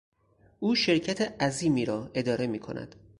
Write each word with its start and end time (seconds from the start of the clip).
او 0.59 0.75
شرکت 0.75 1.41
عظیمی 1.43 1.85
را 1.85 2.11
اداره 2.13 2.47
میکند. 2.47 2.95